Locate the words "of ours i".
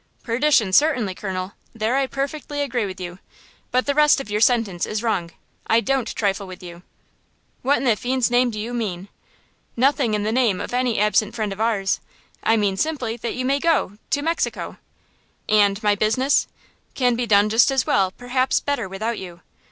11.53-12.57